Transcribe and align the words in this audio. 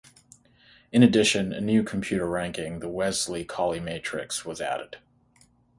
In 0.91 1.03
addition, 1.03 1.53
a 1.53 1.61
new 1.61 1.83
computer 1.83 2.25
ranking, 2.27 2.79
the 2.79 2.89
Wesley 2.89 3.45
Colley 3.45 3.79
Matrix, 3.79 4.43
was 4.43 4.59
added. 4.59 4.97